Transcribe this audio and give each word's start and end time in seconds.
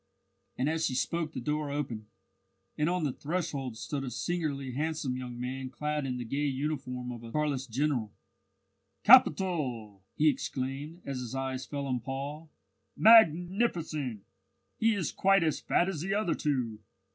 And 0.57 0.67
as 0.67 0.87
she 0.87 0.95
spoke 0.95 1.31
the 1.31 1.39
door 1.39 1.69
opened, 1.69 2.07
and 2.75 2.89
on 2.89 3.03
the 3.03 3.13
threshold 3.13 3.77
stood 3.77 4.03
a 4.03 4.09
singularly 4.09 4.71
handsome 4.71 5.15
young 5.15 5.39
man 5.39 5.69
clad 5.69 6.07
in 6.07 6.17
the 6.17 6.25
gay 6.25 6.47
uniform 6.47 7.11
of 7.11 7.21
a 7.21 7.31
Carlist 7.31 7.69
general. 7.69 8.11
"Capital!" 9.03 10.01
he 10.15 10.27
exclaimed, 10.27 11.03
as 11.05 11.19
his 11.19 11.35
eyes 11.35 11.67
fell 11.67 11.85
on 11.85 11.99
Paul. 11.99 12.49
"Magnificent! 12.97 14.23
He 14.79 14.95
is 14.95 15.11
quite 15.11 15.43
as 15.43 15.59
fat 15.59 15.87
as 15.87 16.01
the 16.01 16.15
other 16.15 16.33
two. 16.33 16.79